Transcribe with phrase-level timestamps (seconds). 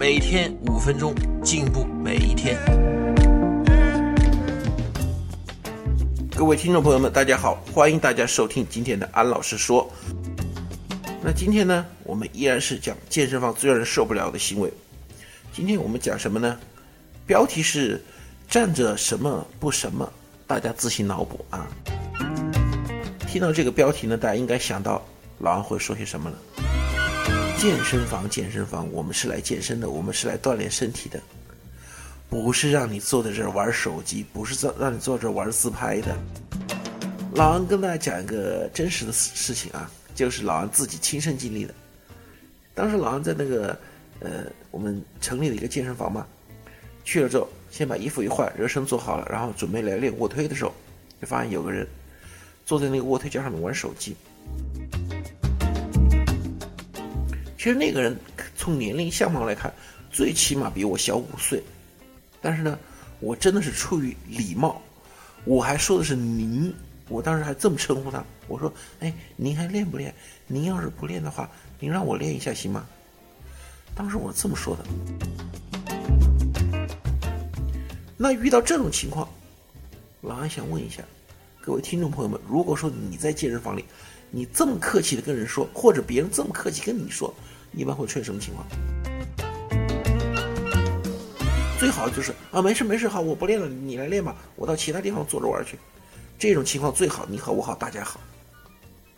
[0.00, 1.14] 每天五分钟，
[1.44, 2.56] 进步每一天。
[6.34, 9.92] 各位听众朋友们，大家好，欢迎大家收听今天的安老师说。
[11.22, 14.72] 那今天呢，我们依然是讲健身房最让人受不了的行为。
[15.52, 16.58] 今天我们讲什么呢？
[17.26, 18.02] 标题是
[18.48, 20.10] 站着什么不什么，
[20.46, 21.68] 大家自行脑补啊。
[23.28, 25.02] 听到这个标题呢，大家应该想到
[25.40, 26.36] 老安会说些什么了。
[27.60, 31.20] 健身房，健身房，我们是来健身的，我们是来锻炼身体的，
[32.30, 36.16] 不是让你坐在这儿玩手机，不是让让你坐这儿玩自拍的。
[37.34, 41.74] 老安跟大家讲一个真实的事情啊，就是老安自己亲身经历的。
[42.74, 43.78] 当时老安在那个
[44.20, 46.26] 呃，我们成立了一个健身房嘛，
[47.04, 50.72] 去了之后，先把衣服一换，热身做好了，然后准备来练卧推的时候，
[51.20, 51.86] 就发现有个人
[52.64, 54.16] 坐在那个卧推架上面玩手机。
[57.60, 58.18] 其实那个人
[58.56, 59.70] 从年龄相貌来看，
[60.10, 61.62] 最起码比我小五岁，
[62.40, 62.78] 但是呢，
[63.18, 64.80] 我真的是出于礼貌，
[65.44, 66.74] 我还说的是您，
[67.10, 70.14] 我当时还这么称呼他，我说：“哎，您还练不练？
[70.46, 72.86] 您要是不练的话，您让我练一下行吗？”
[73.94, 74.84] 当时我这么说的。
[78.16, 79.28] 那遇到这种情况，
[80.22, 81.02] 老安想问一下
[81.60, 83.84] 各位听众朋友们，如果说你在健身房里，
[84.30, 87.30] 你这么客气的跟人说，或者别人这么客气跟你说。
[87.72, 88.66] 一般会出现什么情况？
[91.78, 95.78] 最好就是啊，没事没事，好，我不练了，你来练吧，我到其他地方坐着玩去。
[96.38, 98.20] 这种情况最好，你好我好大家好。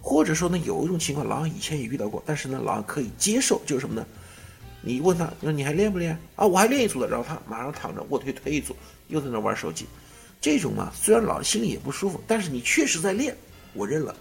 [0.01, 4.07] 或者说呢，有一种情况，老杨以前也遇到过，但是呢，老杨可以接受，就是什么呢？
[4.81, 6.47] 你问他，你说你还练不练啊？
[6.47, 8.77] 我还练一组的，然后他马上躺着卧推推一组，
[9.09, 9.87] 又在那玩手机。
[10.41, 13.37] 这种嘛，虽然老杨心里也不舒服，但是你确实在练，
[13.75, 14.15] 我认了。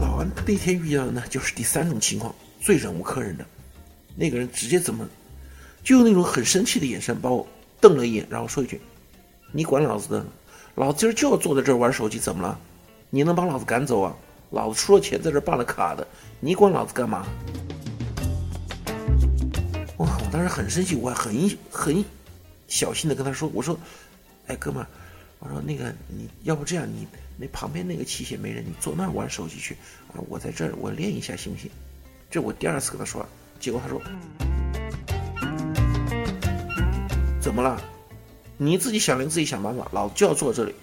[0.00, 3.44] 老安那天遇到的呢，就是第三种情况，最忍无可忍的，
[4.16, 5.08] 那个人直接怎么，
[5.84, 7.46] 就用那种很生气的眼神把我
[7.80, 8.80] 瞪了一眼，然后说一句
[9.52, 10.26] ：“你管老子的，
[10.74, 12.58] 老子今儿就要坐在这儿玩手机，怎么了？
[13.10, 14.16] 你能把老子赶走啊？
[14.50, 16.06] 老子出了钱在这办了卡的，
[16.40, 17.26] 你管老子干嘛？”
[19.98, 20.18] 哇！
[20.18, 22.04] 我当时很生气，我还很很
[22.66, 23.78] 小心的跟他说：“我说，
[24.46, 24.86] 哎，哥们儿，
[25.42, 27.06] 我说那个你要不这样你。”
[27.38, 29.74] 那旁边那个器械没人，你坐那儿玩手机去
[30.12, 30.20] 啊！
[30.28, 31.68] 我在这儿，我练一下行不行？
[32.30, 33.26] 这我第二次跟他说，
[33.58, 34.00] 结果他说
[37.40, 37.82] ：“怎么了？
[38.58, 40.74] 你自己想练，自己想办法，老子就要坐这里。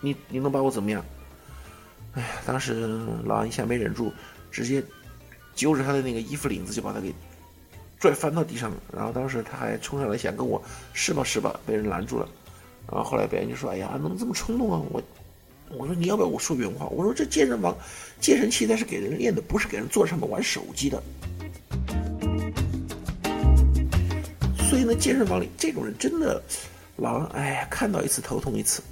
[0.00, 1.04] 你你能把我怎么样？”
[2.12, 2.86] 哎呀，当时
[3.24, 4.12] 老安一下没忍住，
[4.50, 4.84] 直接
[5.54, 7.12] 揪着他的那个衣服领子就把他给
[7.98, 8.76] 拽翻到地上了。
[8.94, 10.62] 然后当时他还冲上来想跟我
[10.92, 12.28] 试吧试吧，被人拦住了。
[12.86, 14.80] 然后后来别人就说：“哎呀，怎么这么冲动啊？
[14.90, 15.02] 我。”
[15.78, 16.88] 我说你要不要我说原话？
[16.88, 17.72] 我说这健身房
[18.20, 21.00] 健身器材是给人练的，不是给人坐上面玩手机的。
[24.68, 26.42] 所以呢，健身房里这种人真的，
[26.96, 28.82] 老哎呀，看到一次头痛一次。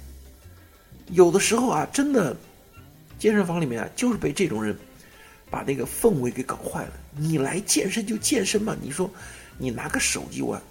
[1.07, 2.33] 有的时候啊，真的，
[3.17, 4.73] 健身房里面啊，就是被这种人
[5.49, 6.93] 把那个氛围给搞坏了。
[7.17, 9.11] 你来健身就健身嘛，你说
[9.57, 10.61] 你拿个手机玩，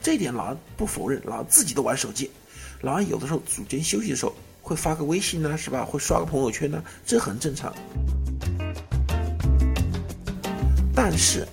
[0.00, 2.30] 这点老不否认，老自己都玩手机。
[2.80, 4.34] 老安有的时候组间休息的时候。
[4.60, 5.82] 会发个微信呢，是吧？
[5.82, 7.74] 会刷个朋友圈呢，这很正常。
[10.94, 11.48] 但是，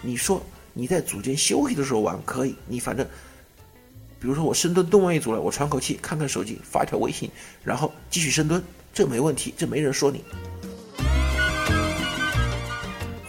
[0.00, 3.06] 你说你在组间休息的时候玩可以，你反正，
[4.18, 7.30] 比如说我深蹲蹲完一组了，我喘口气，看看手机，发条微信，
[7.62, 10.24] 然后继续深蹲，这没问题，这没人说你。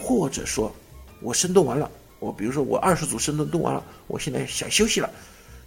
[0.00, 0.74] 或者说，
[1.20, 5.10] 我深蹲完了，我比如说我二十组深蹲蹲完了，我现在想休息了。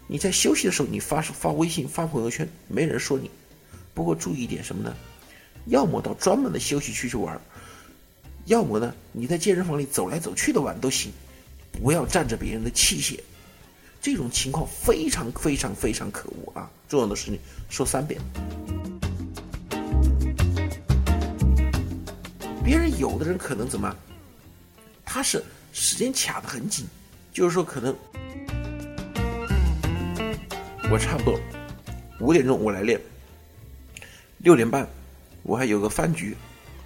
[0.07, 3.30] 你在休息的时候，你发发微信、发朋友圈，没人说你。
[3.94, 4.96] 不过注意一点什么呢？
[5.66, 7.42] 要么到专门的休息区去玩，
[8.46, 11.12] 要么呢你在健身房里走来走去的玩都行，
[11.72, 13.19] 不要占着别人的器械。
[14.00, 16.69] 这种情况非常非常非常可恶啊！
[16.88, 18.22] 重要的事情说三遍。
[22.63, 23.96] 别人有的人可能怎么？
[25.04, 25.44] 他是
[25.74, 26.86] 时间卡的很紧，
[27.34, 27.96] 就是说可能。
[30.91, 31.39] 我差不多
[32.19, 33.01] 五点钟我来练，
[34.37, 34.87] 六点半
[35.41, 36.37] 我还有个饭局，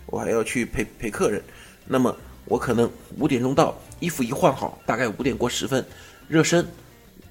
[0.05, 1.43] 我还要去陪陪客人，
[1.85, 2.15] 那么
[2.45, 5.85] 我可能五点钟到，衣服一换好，大概五点过十分，
[6.27, 6.65] 热身，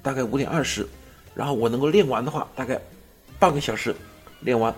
[0.02, 0.86] 大概五点二十，
[1.34, 2.78] 然后我能够练完的话，大概
[3.38, 3.94] 半个小时
[4.40, 4.72] 练完，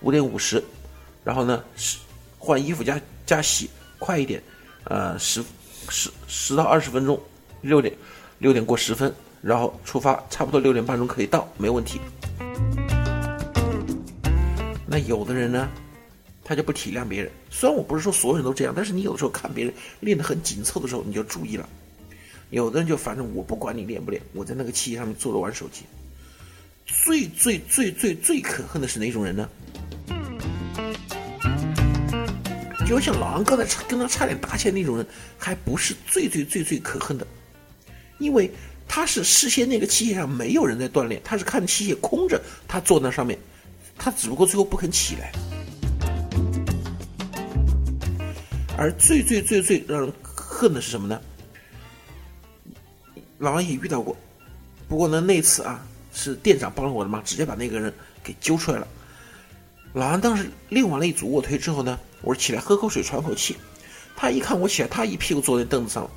[0.00, 0.64] 五点五十，
[1.22, 1.62] 然后呢
[2.38, 4.42] 换衣服加加洗，快一点，
[4.84, 5.44] 呃十
[5.90, 7.20] 十十到二十分钟，
[7.60, 7.94] 六点
[8.38, 9.14] 六点过十分，
[9.44, 12.00] 然后出发，差不多六点半钟可以到，没问题。
[14.86, 15.68] 那有的人呢？
[16.46, 17.30] 他就不体谅别人。
[17.50, 21.68] 虽然我不是说所有人都这样，但是你有的时候看别人练得很紧凑的时候，你就注意了。
[22.50, 25.84] 有的人就反正我不管你练不练，我在那个器械上面坐着玩手机。
[26.86, 29.48] 最最最最最可恨的是哪种人呢？
[32.86, 35.06] 就像老王刚才差跟他差点打起来那种人，
[35.38, 37.26] 还不是最最最最可恨的，
[38.18, 38.50] 因为
[38.96, 43.36] 他是事先那个器械上没有人在锻炼，他是看器械空着，他坐那上面，
[43.98, 45.32] 他只不过最后不肯起来。
[48.78, 51.20] 而最最最最让人恨的是什么呢？
[53.38, 54.16] 老王也遇到过，
[54.86, 57.92] 不过呢那次啊是店长帮了我的忙，直接把那个人
[58.22, 58.86] 给揪出来了。
[59.92, 63.56] 老王当时练完了一组卧推之后呢，我说起来喝口水喘口气。
[64.14, 66.10] 他一看我起来，他一屁股坐在凳子上了。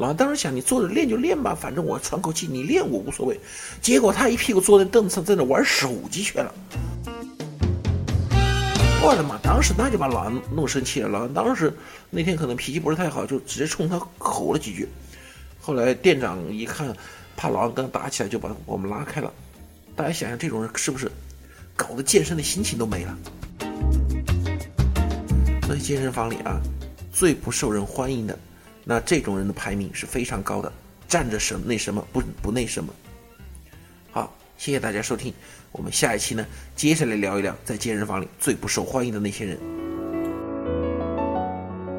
[0.00, 3.38] 老王当时想，你坐着练就练吧，反正我喘口气，你练我无所谓。
[3.82, 6.54] 结果他一屁股坐在凳子上，在那玩手机去了。
[9.02, 9.36] 我的妈！
[9.42, 11.08] 当时那就把老安弄生气了。
[11.10, 11.70] 老安当时
[12.08, 14.88] 那天可能脾气不是太好，就直接冲他吼了几句。
[15.60, 16.96] 后来店长一看，
[17.36, 19.30] 怕老安跟他打起来，就把我们拉开了。
[19.94, 21.12] 大家想想，这种人是不是
[21.76, 23.18] 搞得健身的心情都没了？
[25.66, 26.58] 所以健身房里啊，
[27.12, 28.38] 最不受人欢迎的，
[28.90, 30.72] 那这种人的排名是非常高的，
[31.06, 32.92] 站着什么那什么不不那什么。
[34.10, 35.32] 好，谢谢大家收听。
[35.70, 36.44] 我们下一期呢，
[36.74, 39.56] 接下来聊一聊在健身房里最不受欢迎的那些人。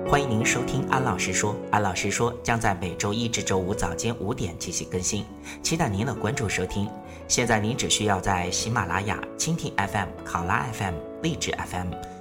[0.05, 5.23] 欢迎您收听安老师说，安老师说将在每周一至周五早间五点进行更新，
[5.63, 6.89] 期待您的关注收听。
[7.25, 12.10] 现在您只需要在喜马拉雅、蜻蜓 FM、考拉 FM、荔枝 FM。